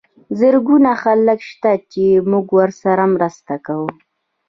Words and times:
زرګونه 0.39 0.91
خلک 1.03 1.39
شته 1.49 1.71
چې 1.91 2.05
موږ 2.29 2.45
ورسره 2.59 3.03
مرسته 3.15 3.53
کوو. 3.65 3.89